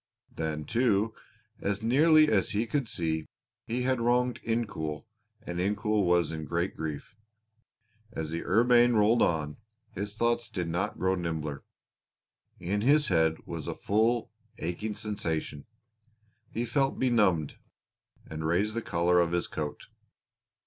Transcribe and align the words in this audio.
Then, 0.35 0.65
too, 0.65 1.13
as 1.59 1.83
nearly 1.83 2.27
as 2.27 2.49
he 2.53 2.65
could 2.65 2.89
see, 2.89 3.27
he 3.67 3.83
had 3.83 4.01
wronged 4.01 4.41
Incoul 4.41 5.05
and 5.43 5.59
Incoul 5.59 6.03
was 6.05 6.31
in 6.31 6.45
great 6.45 6.75
grief. 6.75 7.15
As 8.11 8.31
the 8.31 8.43
Urbaine 8.43 8.95
rolled 8.95 9.21
on, 9.21 9.57
his 9.91 10.15
thoughts 10.15 10.49
did 10.49 10.67
not 10.67 10.97
grow 10.97 11.13
nimbler. 11.13 11.63
In 12.59 12.81
his 12.81 13.09
head 13.09 13.45
was 13.45 13.67
a 13.67 13.75
full, 13.75 14.31
aching 14.57 14.95
sensation; 14.95 15.67
he 16.49 16.65
felt 16.65 16.97
benumbed, 16.97 17.59
and 18.25 18.43
raised 18.43 18.73
the 18.73 18.81
collar 18.81 19.19
of 19.19 19.33
his 19.33 19.45
coat. 19.45 19.85